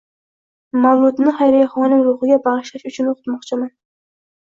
[0.85, 3.71] Mavludni Xayriyaxonim ruhiga bag'ishlash uchun o'qitmoqchiman.